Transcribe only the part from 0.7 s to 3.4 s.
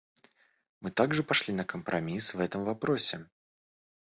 Мы также пошли на компромисс в этом вопросе.